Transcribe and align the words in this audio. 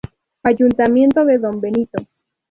Ayuntamiento 0.41 1.25
de 1.25 1.37
Don 1.37 1.61
Benito. 1.61 2.03